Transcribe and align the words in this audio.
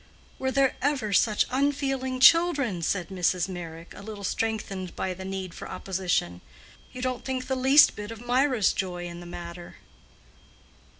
"Were 0.39 0.49
there 0.49 0.75
ever 0.81 1.13
such 1.13 1.45
unfeeling 1.51 2.19
children?" 2.21 2.81
said 2.81 3.09
Mrs. 3.09 3.47
Meyrick, 3.47 3.93
a 3.95 4.01
little 4.01 4.23
strengthened 4.23 4.95
by 4.95 5.13
the 5.13 5.23
need 5.23 5.53
for 5.53 5.69
opposition. 5.69 6.41
"You 6.91 7.03
don't 7.03 7.23
think 7.23 7.45
the 7.45 7.55
least 7.55 7.95
bit 7.95 8.09
of 8.09 8.19
Mirah's 8.25 8.73
joy 8.73 9.05
in 9.05 9.19
the 9.19 9.27
matter." 9.27 9.75